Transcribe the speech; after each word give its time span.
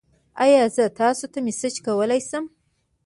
ایا 0.43 0.61
زه 0.75 0.83
تاسو 0.99 1.25
ته 1.33 1.39
میسج 1.45 1.75
کولی 1.85 2.21
شم؟ 2.29 2.45